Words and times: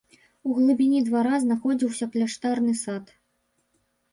У 0.47 0.53
глыбіні 0.59 1.01
двара 1.09 1.35
знаходзіўся 1.43 2.07
кляштарны 2.15 2.73
сад. 2.83 3.13